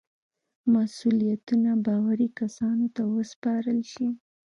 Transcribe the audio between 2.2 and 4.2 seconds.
کسانو ته وسپارل شي.